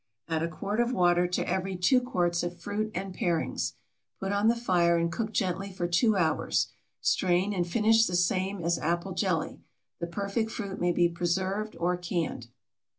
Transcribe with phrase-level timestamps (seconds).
[0.27, 3.73] Add a quart of water to every 2 quarts of fruit and parings.
[4.19, 6.69] Put on the fire and cook gently for two hours.
[7.01, 9.59] Strain and finish the same as apple jelly.
[9.99, 12.47] The perfect fruit may be preserved or canned.